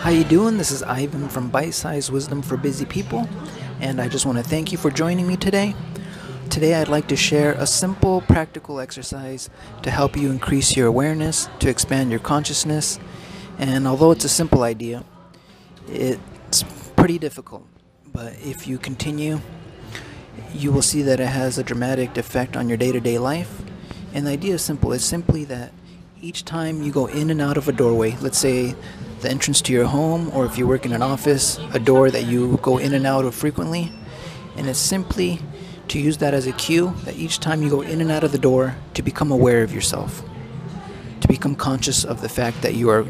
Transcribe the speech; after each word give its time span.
How 0.00 0.08
you 0.08 0.24
doing? 0.24 0.56
This 0.56 0.70
is 0.70 0.82
Ivan 0.82 1.28
from 1.28 1.50
Bite 1.50 1.74
Size 1.74 2.10
Wisdom 2.10 2.40
for 2.40 2.56
Busy 2.56 2.86
People, 2.86 3.28
and 3.80 4.00
I 4.00 4.08
just 4.08 4.24
want 4.24 4.38
to 4.38 4.42
thank 4.42 4.72
you 4.72 4.78
for 4.78 4.90
joining 4.90 5.26
me 5.26 5.36
today. 5.36 5.74
Today 6.48 6.76
I'd 6.76 6.88
like 6.88 7.06
to 7.08 7.16
share 7.16 7.52
a 7.52 7.66
simple 7.66 8.22
practical 8.22 8.80
exercise 8.80 9.50
to 9.82 9.90
help 9.90 10.16
you 10.16 10.30
increase 10.30 10.74
your 10.74 10.86
awareness, 10.86 11.50
to 11.58 11.68
expand 11.68 12.10
your 12.10 12.18
consciousness, 12.18 12.98
and 13.58 13.86
although 13.86 14.10
it's 14.10 14.24
a 14.24 14.28
simple 14.30 14.62
idea, 14.62 15.04
it's 15.86 16.62
pretty 16.96 17.18
difficult. 17.18 17.66
But 18.10 18.38
if 18.42 18.66
you 18.66 18.78
continue, 18.78 19.42
you 20.54 20.72
will 20.72 20.80
see 20.80 21.02
that 21.02 21.20
it 21.20 21.26
has 21.26 21.58
a 21.58 21.62
dramatic 21.62 22.16
effect 22.16 22.56
on 22.56 22.70
your 22.70 22.78
day-to-day 22.78 23.18
life. 23.18 23.60
And 24.14 24.26
the 24.26 24.30
idea 24.30 24.54
is 24.54 24.62
simple. 24.62 24.94
It's 24.94 25.04
simply 25.04 25.44
that 25.44 25.74
each 26.22 26.46
time 26.46 26.82
you 26.82 26.90
go 26.90 27.04
in 27.04 27.28
and 27.28 27.42
out 27.42 27.58
of 27.58 27.68
a 27.68 27.72
doorway, 27.72 28.16
let's 28.22 28.38
say 28.38 28.74
the 29.20 29.30
entrance 29.30 29.60
to 29.62 29.72
your 29.72 29.86
home, 29.86 30.30
or 30.34 30.46
if 30.46 30.56
you 30.58 30.66
work 30.66 30.84
in 30.84 30.92
an 30.92 31.02
office, 31.02 31.58
a 31.72 31.78
door 31.78 32.10
that 32.10 32.24
you 32.24 32.58
go 32.62 32.78
in 32.78 32.94
and 32.94 33.06
out 33.06 33.24
of 33.24 33.34
frequently, 33.34 33.92
and 34.56 34.68
it's 34.68 34.78
simply 34.78 35.40
to 35.88 35.98
use 35.98 36.18
that 36.18 36.34
as 36.34 36.46
a 36.46 36.52
cue 36.52 36.94
that 37.04 37.16
each 37.16 37.40
time 37.40 37.62
you 37.62 37.70
go 37.70 37.80
in 37.80 38.00
and 38.00 38.10
out 38.10 38.24
of 38.24 38.32
the 38.32 38.38
door, 38.38 38.76
to 38.94 39.02
become 39.02 39.30
aware 39.30 39.62
of 39.62 39.72
yourself, 39.72 40.22
to 41.20 41.28
become 41.28 41.54
conscious 41.54 42.04
of 42.04 42.20
the 42.20 42.28
fact 42.28 42.62
that 42.62 42.74
you 42.74 42.88
are 42.90 43.04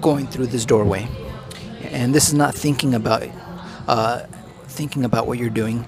going 0.00 0.26
through 0.26 0.46
this 0.46 0.64
doorway. 0.64 1.08
And 1.82 2.14
this 2.14 2.28
is 2.28 2.34
not 2.34 2.54
thinking 2.54 2.94
about 2.94 3.26
uh, 3.86 4.26
thinking 4.66 5.04
about 5.04 5.26
what 5.26 5.38
you're 5.38 5.50
doing, 5.50 5.86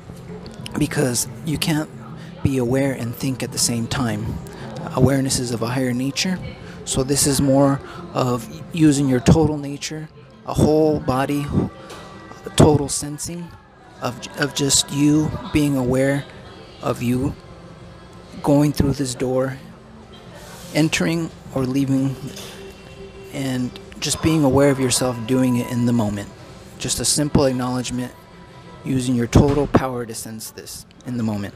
because 0.78 1.28
you 1.44 1.58
can't 1.58 1.90
be 2.42 2.58
aware 2.58 2.92
and 2.92 3.14
think 3.14 3.42
at 3.42 3.52
the 3.52 3.58
same 3.58 3.86
time 3.86 4.26
awareness 4.96 5.38
is 5.38 5.52
of 5.52 5.62
a 5.62 5.66
higher 5.66 5.92
nature. 5.92 6.38
So 6.90 7.04
this 7.04 7.28
is 7.28 7.40
more 7.40 7.80
of 8.14 8.48
using 8.72 9.08
your 9.08 9.20
total 9.20 9.56
nature, 9.56 10.08
a 10.44 10.52
whole 10.52 10.98
body, 10.98 11.46
total 12.56 12.88
sensing 12.88 13.48
of, 14.02 14.18
of 14.40 14.56
just 14.56 14.90
you 14.90 15.30
being 15.52 15.76
aware 15.76 16.24
of 16.82 17.00
you 17.00 17.36
going 18.42 18.72
through 18.72 18.94
this 18.94 19.14
door, 19.14 19.56
entering 20.74 21.30
or 21.54 21.64
leaving, 21.64 22.16
and 23.32 23.70
just 24.00 24.20
being 24.20 24.42
aware 24.42 24.70
of 24.70 24.80
yourself 24.80 25.16
doing 25.28 25.58
it 25.58 25.70
in 25.70 25.86
the 25.86 25.92
moment. 25.92 26.28
Just 26.80 26.98
a 26.98 27.04
simple 27.04 27.44
acknowledgement 27.44 28.12
using 28.84 29.14
your 29.14 29.28
total 29.28 29.68
power 29.68 30.04
to 30.04 30.14
sense 30.16 30.50
this 30.50 30.86
in 31.06 31.18
the 31.18 31.22
moment. 31.22 31.54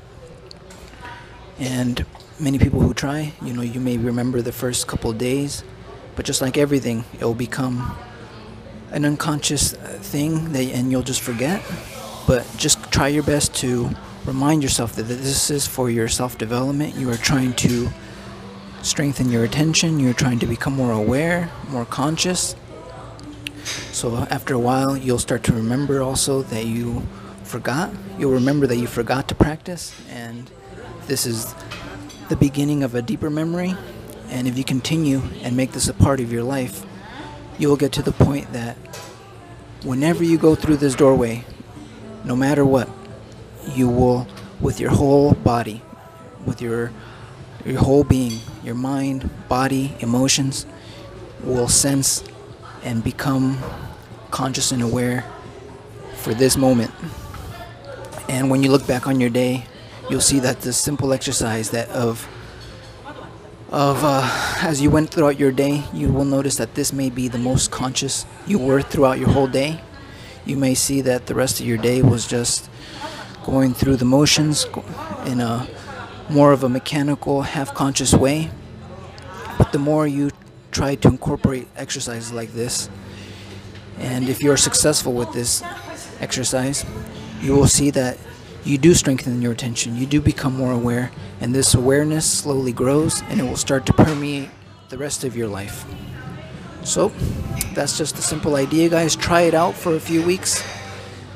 And 1.58 2.06
many 2.38 2.58
people 2.58 2.80
who 2.80 2.94
try, 2.94 3.32
you 3.42 3.52
know, 3.52 3.62
you 3.62 3.80
may 3.80 3.96
remember 3.96 4.42
the 4.42 4.52
first 4.52 4.86
couple 4.86 5.12
days, 5.12 5.64
but 6.16 6.24
just 6.24 6.40
like 6.40 6.56
everything, 6.56 7.04
it 7.18 7.24
will 7.24 7.34
become 7.34 7.96
an 8.90 9.04
unconscious 9.04 9.74
uh, 9.74 9.98
thing 10.00 10.52
that, 10.52 10.64
and 10.64 10.90
you'll 10.90 11.02
just 11.02 11.20
forget. 11.20 11.62
But 12.26 12.46
just 12.56 12.90
try 12.90 13.08
your 13.08 13.22
best 13.22 13.54
to 13.56 13.90
remind 14.24 14.62
yourself 14.62 14.94
that 14.96 15.02
this 15.04 15.50
is 15.50 15.66
for 15.66 15.90
your 15.90 16.08
self 16.08 16.38
development. 16.38 16.94
You 16.96 17.10
are 17.10 17.16
trying 17.16 17.52
to 17.54 17.88
strengthen 18.82 19.30
your 19.30 19.44
attention, 19.44 19.98
you're 19.98 20.14
trying 20.14 20.38
to 20.40 20.46
become 20.46 20.74
more 20.74 20.92
aware, 20.92 21.50
more 21.68 21.84
conscious. 21.84 22.54
So 23.92 24.16
after 24.30 24.54
a 24.54 24.58
while, 24.58 24.96
you'll 24.96 25.18
start 25.18 25.42
to 25.44 25.52
remember 25.52 26.02
also 26.02 26.42
that 26.42 26.66
you 26.66 27.06
forgot. 27.44 27.90
You'll 28.18 28.32
remember 28.32 28.66
that 28.66 28.76
you 28.76 28.86
forgot 28.86 29.28
to 29.28 29.34
practice, 29.34 29.94
and 30.10 30.50
this 31.06 31.26
is 31.26 31.54
the 32.28 32.36
beginning 32.36 32.82
of 32.82 32.94
a 32.94 33.02
deeper 33.02 33.30
memory. 33.30 33.74
And 34.28 34.48
if 34.48 34.56
you 34.56 34.64
continue 34.64 35.22
and 35.42 35.56
make 35.56 35.72
this 35.72 35.88
a 35.88 35.94
part 35.94 36.20
of 36.20 36.32
your 36.32 36.42
life, 36.42 36.84
you 37.58 37.68
will 37.68 37.76
get 37.76 37.92
to 37.92 38.02
the 38.02 38.12
point 38.12 38.52
that 38.52 38.76
whenever 39.84 40.24
you 40.24 40.38
go 40.38 40.54
through 40.54 40.76
this 40.78 40.94
doorway, 40.94 41.44
no 42.24 42.34
matter 42.34 42.64
what, 42.64 42.88
you 43.74 43.88
will, 43.88 44.26
with 44.60 44.80
your 44.80 44.90
whole 44.90 45.32
body, 45.34 45.82
with 46.46 46.60
your 46.60 46.90
your 47.64 47.80
whole 47.80 48.04
being, 48.04 48.40
your 48.62 48.74
mind, 48.74 49.30
body, 49.48 49.96
emotions, 50.00 50.66
will 51.42 51.68
sense 51.68 52.22
and 52.82 53.02
become 53.02 53.58
conscious 54.30 54.70
and 54.70 54.82
aware 54.82 55.24
for 56.16 56.34
this 56.34 56.56
moment. 56.56 56.90
And 58.28 58.50
when 58.50 58.62
you 58.62 58.70
look 58.70 58.86
back 58.86 59.06
on 59.06 59.18
your 59.20 59.30
day, 59.30 59.64
you'll 60.10 60.20
see 60.20 60.40
that 60.40 60.60
the 60.60 60.72
simple 60.72 61.12
exercise 61.12 61.70
that 61.70 61.88
of 61.90 62.28
of 63.70 64.04
uh, 64.04 64.22
as 64.62 64.80
you 64.80 64.88
went 64.88 65.10
throughout 65.10 65.38
your 65.38 65.50
day, 65.50 65.82
you 65.92 66.12
will 66.12 66.24
notice 66.24 66.56
that 66.56 66.74
this 66.74 66.92
may 66.92 67.10
be 67.10 67.26
the 67.26 67.38
most 67.38 67.72
conscious 67.72 68.24
you 68.46 68.58
were 68.58 68.80
throughout 68.80 69.18
your 69.18 69.30
whole 69.30 69.48
day. 69.48 69.80
You 70.44 70.56
may 70.56 70.74
see 70.74 71.00
that 71.00 71.26
the 71.26 71.34
rest 71.34 71.58
of 71.58 71.66
your 71.66 71.78
day 71.78 72.00
was 72.00 72.26
just 72.26 72.70
going 73.42 73.74
through 73.74 73.96
the 73.96 74.04
motions 74.04 74.66
in 75.26 75.40
a 75.40 75.66
more 76.28 76.52
of 76.52 76.62
a 76.62 76.68
mechanical, 76.68 77.42
half-conscious 77.42 78.14
way. 78.14 78.50
But 79.58 79.72
the 79.72 79.78
more 79.78 80.06
you 80.06 80.30
try 80.70 80.94
to 80.96 81.08
incorporate 81.08 81.66
exercises 81.76 82.32
like 82.32 82.52
this, 82.52 82.88
and 83.98 84.28
if 84.28 84.40
you're 84.40 84.56
successful 84.56 85.12
with 85.12 85.32
this 85.32 85.62
exercise, 86.20 86.84
you 87.40 87.54
will 87.54 87.66
see 87.66 87.90
that 87.90 88.18
you 88.64 88.78
do 88.78 88.94
strengthen 88.94 89.42
your 89.42 89.52
attention, 89.52 89.94
you 89.96 90.06
do 90.06 90.20
become 90.20 90.56
more 90.56 90.72
aware, 90.72 91.10
and 91.40 91.54
this 91.54 91.74
awareness 91.74 92.30
slowly 92.30 92.72
grows 92.72 93.20
and 93.28 93.38
it 93.38 93.42
will 93.42 93.56
start 93.56 93.84
to 93.86 93.92
permeate 93.92 94.48
the 94.88 94.96
rest 94.96 95.22
of 95.22 95.36
your 95.36 95.48
life. 95.48 95.84
So, 96.82 97.12
that's 97.74 97.98
just 97.98 98.18
a 98.18 98.22
simple 98.22 98.56
idea, 98.56 98.88
guys. 98.88 99.16
Try 99.16 99.42
it 99.42 99.54
out 99.54 99.74
for 99.74 99.94
a 99.94 100.00
few 100.00 100.22
weeks. 100.22 100.62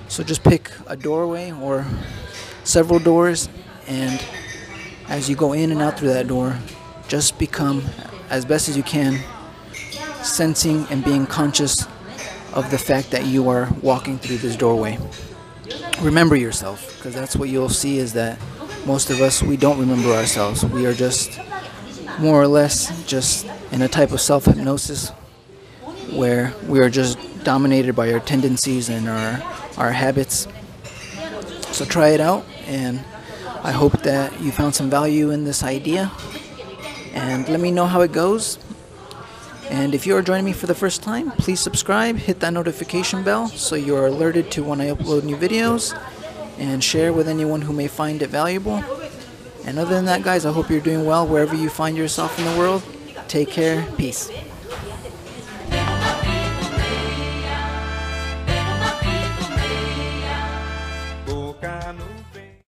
So, 0.09 0.23
just 0.23 0.43
pick 0.43 0.71
a 0.87 0.97
doorway 0.97 1.53
or 1.53 1.87
several 2.65 2.99
doors, 2.99 3.49
and 3.87 4.23
as 5.09 5.29
you 5.29 5.37
go 5.37 5.53
in 5.53 5.71
and 5.71 5.83
out 5.83 5.99
through 5.99 6.09
that 6.15 6.29
door, 6.29 6.59
just 7.09 7.39
become, 7.39 7.83
as 8.31 8.45
best 8.45 8.69
as 8.69 8.77
you 8.77 8.83
can, 8.83 9.21
sensing 10.23 10.87
and 10.91 11.05
being 11.05 11.27
conscious 11.27 11.87
of 12.53 12.71
the 12.71 12.79
fact 12.79 13.11
that 13.11 13.25
you 13.25 13.49
are 13.49 13.71
walking 13.83 14.19
through 14.19 14.39
this 14.39 14.57
doorway 14.57 14.99
remember 16.03 16.37
yourself 16.37 16.97
because 16.97 17.15
that's 17.15 17.37
what 17.37 17.49
you'll 17.49 17.69
see 17.69 17.99
is 17.99 18.13
that 18.15 18.39
most 18.87 19.11
of 19.11 19.21
us 19.21 19.43
we 19.43 19.57
don't 19.57 19.79
remember 19.79 20.11
ourselves. 20.11 20.65
We 20.65 20.87
are 20.87 20.95
just 20.95 21.39
more 22.19 22.41
or 22.41 22.47
less 22.47 23.07
just 23.07 23.47
in 23.73 23.83
a 23.83 23.89
type 23.89 24.13
of 24.13 24.21
self-hypnosis 24.21 25.11
where 26.13 26.55
we 26.67 26.81
are 26.81 26.91
just 26.91 27.19
dominated 27.45 27.95
by 27.95 28.13
our 28.13 28.21
tendencies 28.21 28.89
and 28.89 29.09
our 29.09 29.43
our 29.77 29.93
habits. 29.93 30.49
So 31.73 31.85
try 31.85 32.09
it 32.11 32.21
out 32.21 32.45
and 32.67 33.05
I 33.63 33.73
hope 33.73 34.03
that 34.03 34.41
you 34.41 34.53
found 34.53 34.75
some 34.75 34.89
value 34.89 35.31
in 35.31 35.45
this 35.45 35.63
idea. 35.63 36.11
And 37.13 37.49
let 37.49 37.61
me 37.61 37.71
know 37.71 37.87
how 37.87 38.03
it 38.03 38.13
goes 38.13 38.59
and 39.71 39.95
if 39.95 40.07
you 40.07 40.17
are 40.17 40.23
joining 40.23 40.45
me 40.45 40.53
for 40.53 40.67
the 40.67 40.75
first 40.75 41.03
time, 41.03 41.31
please 41.33 41.61
subscribe, 41.61 42.17
hit 42.17 42.41
that 42.41 42.53
notification 42.53 43.23
bell 43.23 43.49
so 43.49 43.75
you 43.77 43.97
are 43.97 44.07
alerted 44.07 44.51
to 44.53 44.65
when 44.65 44.81
I 44.81 44.89
upload 44.89 45.25
new 45.25 45.37
videos, 45.37 45.99
and 46.59 46.83
share 46.83 47.13
with 47.13 47.29
anyone 47.29 47.63
who 47.63 47.73
may 47.73 47.89
find 47.89 48.23
it 48.23 48.31
valuable. 48.31 48.83
And 49.65 49.79
other 49.79 49.95
than 49.95 50.07
that, 50.07 50.23
guys, 50.23 50.47
I 50.47 50.53
hope 50.53 50.71
you're 50.71 50.81
doing 50.81 51.05
well 51.05 51.27
wherever 51.27 51.55
you 51.55 51.69
find 51.69 51.97
yourself 51.97 52.39
in 52.39 52.45
the 52.45 52.59
world. 52.59 52.83
Take 53.29 53.51
care. 53.51 53.87
Peace. 53.97 54.31